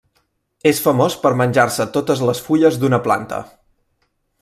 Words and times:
És 0.69 0.79
famós 0.85 1.17
per 1.25 1.33
menjar-se 1.43 1.87
totes 1.99 2.27
les 2.31 2.45
fulles 2.49 2.83
d'una 2.85 3.05
planta. 3.09 3.45